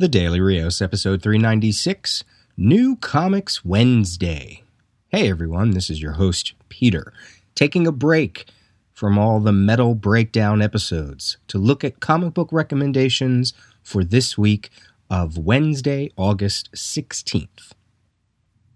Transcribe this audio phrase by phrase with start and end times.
[0.00, 2.22] The Daily Rios, episode 396,
[2.56, 4.62] New Comics Wednesday.
[5.08, 7.12] Hey everyone, this is your host, Peter,
[7.56, 8.44] taking a break
[8.92, 14.70] from all the metal breakdown episodes to look at comic book recommendations for this week
[15.10, 17.72] of Wednesday, August 16th.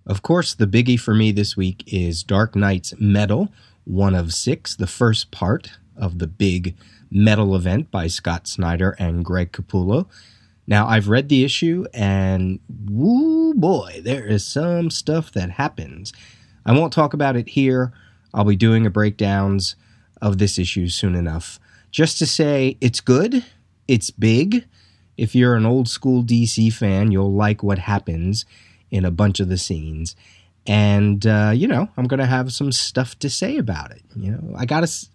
[0.05, 3.49] Of course, the biggie for me this week is Dark Nights Metal,
[3.85, 6.75] one of six, the first part of the big
[7.13, 10.09] metal event by Scott Snyder and Greg Capullo.
[10.67, 16.13] Now, I've read the issue, and woo boy, there is some stuff that happens.
[16.65, 17.93] I won't talk about it here.
[18.33, 19.75] I'll be doing a breakdowns
[20.21, 21.59] of this issue soon enough.
[21.91, 23.45] Just to say, it's good,
[23.89, 24.67] it's big.
[25.17, 28.47] If you're an old school DC fan, you'll like what happens
[28.91, 30.17] in a bunch of the scenes.
[30.67, 34.03] And, uh, you know, I'm going to have some stuff to say about it.
[34.15, 35.09] You know, I got to.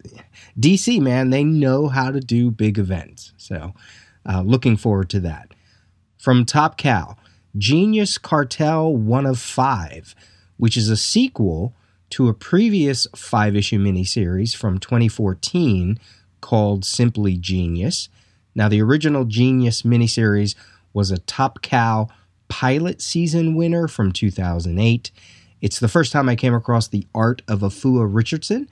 [0.60, 3.32] DC, man, they know how to do big events.
[3.38, 3.72] So,
[4.28, 5.52] uh, looking forward to that.
[6.18, 7.16] From Top Cow,
[7.56, 10.14] Genius Cartel 1 of 5,
[10.56, 11.74] which is a sequel
[12.10, 15.98] to a previous five issue miniseries from 2014
[16.40, 18.08] called Simply Genius.
[18.54, 20.54] Now, the original Genius miniseries
[20.92, 22.08] was a Top Cow
[22.48, 25.10] pilot season winner from 2008.
[25.60, 28.68] It's the first time I came across the art of Afua Richardson,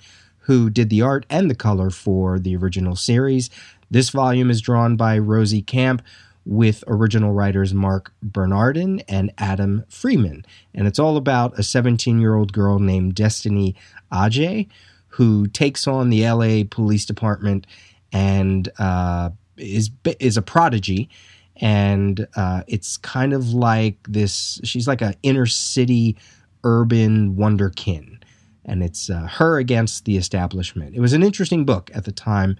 [0.46, 3.50] who did the art and the color for the original series.
[3.90, 6.02] This volume is drawn by Rosie Camp
[6.44, 10.46] with original writers Mark Bernardin and Adam Freeman.
[10.72, 13.74] And it's all about a 17 year old girl named Destiny
[14.12, 14.68] Ajaye
[15.08, 17.66] who takes on the LA Police Department
[18.12, 21.08] and uh, is, is a prodigy.
[21.56, 26.16] And uh, it's kind of like this, she's like an inner city
[26.62, 28.18] urban wonderkin.
[28.66, 30.94] And it's uh, her against the establishment.
[30.94, 32.56] It was an interesting book at the time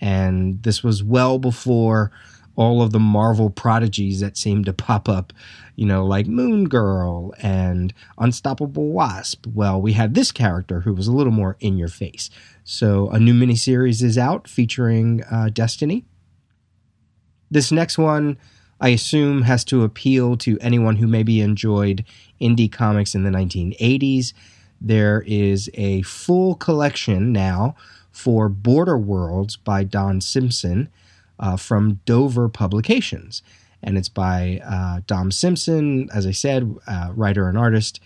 [0.00, 2.10] and this was well before
[2.56, 5.32] all of the Marvel prodigies that seemed to pop up,
[5.76, 9.46] you know, like Moon Girl and Unstoppable Wasp.
[9.46, 12.30] Well, we had this character who was a little more in your face.
[12.64, 16.04] So a new miniseries is out featuring uh, Destiny.
[17.48, 18.38] This next one,
[18.80, 22.04] I assume, has to appeal to anyone who maybe enjoyed
[22.40, 24.32] indie comics in the 1980s.
[24.80, 27.74] There is a full collection now
[28.10, 30.88] for Border Worlds by Don Simpson
[31.38, 33.42] uh, from Dover Publications.
[33.82, 38.00] And it's by uh, Don Simpson, as I said, uh, writer and artist,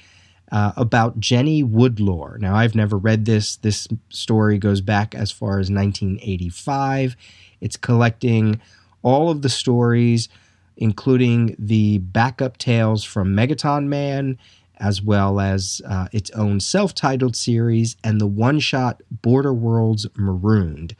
[0.50, 2.38] uh, about Jenny Woodlore.
[2.38, 3.56] Now, I've never read this.
[3.56, 7.16] This story goes back as far as 1985.
[7.62, 8.60] It's collecting
[9.02, 10.28] all of the stories,
[10.76, 14.38] including the backup tales from Megaton Man
[14.82, 20.09] as well as uh, its own self titled series and the one shot Border Worlds
[20.16, 20.97] Marooned.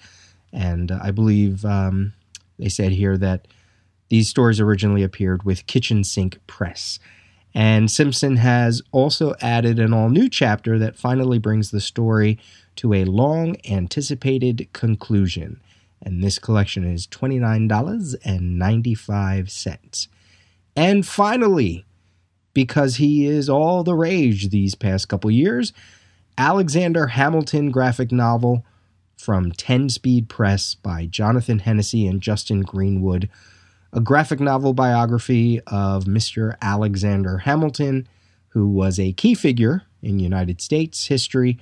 [0.53, 2.13] And uh, I believe um,
[2.59, 3.49] they said here that
[4.09, 7.01] these stories originally appeared with Kitchen Sink Press.
[7.55, 12.39] And Simpson has also added an all new chapter that finally brings the story
[12.77, 15.61] to a long anticipated conclusion.
[16.01, 20.09] And this collection is $29.95.
[20.75, 21.85] And finally,
[22.55, 25.73] because he is all the rage these past couple years.
[26.39, 28.65] Alexander Hamilton graphic novel
[29.17, 33.29] from 10 Speed Press by Jonathan Hennessey and Justin Greenwood,
[33.93, 36.57] a graphic novel biography of Mr.
[36.61, 38.09] Alexander Hamilton,
[38.49, 41.59] who was a key figure in United States history,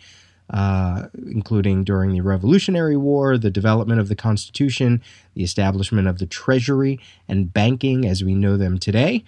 [0.49, 5.03] uh, including during the Revolutionary War, the development of the Constitution,
[5.35, 9.25] the establishment of the Treasury, and banking as we know them today.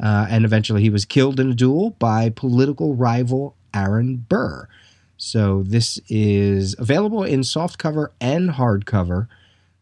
[0.00, 4.68] Uh, and eventually he was killed in a duel by political rival Aaron Burr.
[5.16, 9.26] So this is available in softcover and hardcover.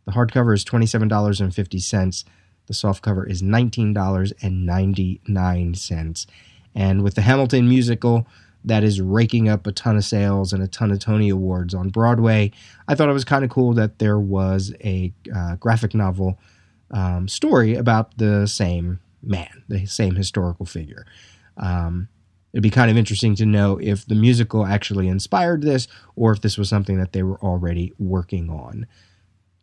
[0.06, 2.24] The hardcover is $27.50.
[2.66, 6.26] The softcover is $19.99.
[6.74, 8.26] And with the Hamilton musical
[8.64, 11.90] that is raking up a ton of sales and a ton of Tony Awards on
[11.90, 12.50] Broadway,
[12.88, 16.38] I thought it was kind of cool that there was a uh, graphic novel
[16.90, 21.04] um, story about the same man, the same historical figure.
[21.56, 22.08] Um,
[22.52, 26.40] it'd be kind of interesting to know if the musical actually inspired this or if
[26.40, 28.86] this was something that they were already working on.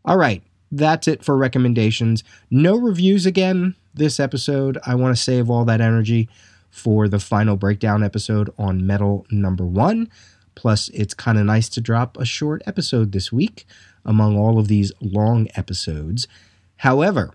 [0.06, 2.24] All right, that's it for recommendations.
[2.52, 4.78] No reviews again this episode.
[4.86, 6.30] I want to save all that energy
[6.70, 10.10] for the final breakdown episode on Metal number one.
[10.56, 13.66] Plus, it's kind of nice to drop a short episode this week
[14.06, 16.28] among all of these long episodes.
[16.78, 17.34] However,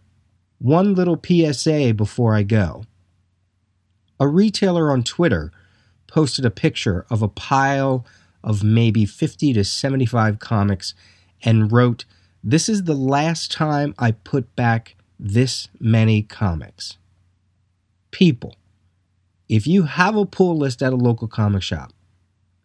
[0.59, 2.85] one little PSA before I go.
[4.21, 5.53] A retailer on Twitter
[6.07, 8.05] posted a picture of a pile
[8.43, 10.95] of maybe 50 to 75 comics
[11.43, 12.05] and wrote,
[12.43, 16.97] This is the last time I put back this many comics.
[18.11, 18.57] People,
[19.49, 21.93] if you have a pull list at a local comic shop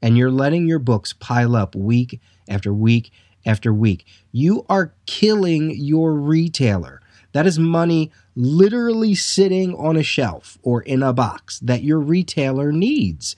[0.01, 2.19] and you're letting your books pile up week
[2.49, 3.11] after week
[3.45, 7.01] after week, you are killing your retailer.
[7.33, 12.71] That is money literally sitting on a shelf or in a box that your retailer
[12.71, 13.35] needs.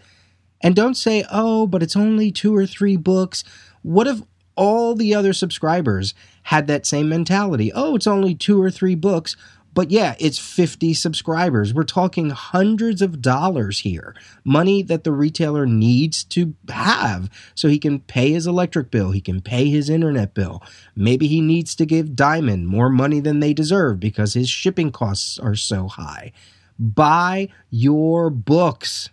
[0.62, 3.44] And don't say, oh, but it's only two or three books.
[3.82, 4.22] What if
[4.56, 6.14] all the other subscribers
[6.44, 7.72] had that same mentality?
[7.74, 9.36] Oh, it's only two or three books.
[9.76, 11.74] But yeah, it's 50 subscribers.
[11.74, 14.16] We're talking hundreds of dollars here.
[14.46, 19.20] Money that the retailer needs to have so he can pay his electric bill, he
[19.20, 20.64] can pay his internet bill.
[20.96, 25.38] Maybe he needs to give Diamond more money than they deserve because his shipping costs
[25.38, 26.32] are so high.
[26.80, 29.10] Buy your books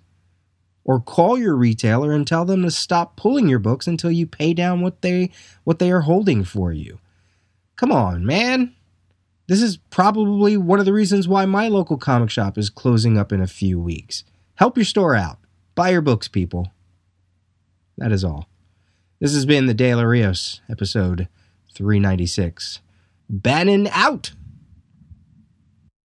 [0.84, 4.54] or call your retailer and tell them to stop pulling your books until you pay
[4.54, 5.30] down what they
[5.64, 7.00] what they are holding for you.
[7.74, 8.76] Come on, man.
[9.52, 13.32] This is probably one of the reasons why my local comic shop is closing up
[13.32, 14.24] in a few weeks.
[14.54, 15.40] Help your store out.
[15.74, 16.72] Buy your books, people.
[17.98, 18.48] That is all.
[19.20, 21.28] This has been the Daily Rios, episode
[21.74, 22.80] 396.
[23.28, 24.32] Bannon out!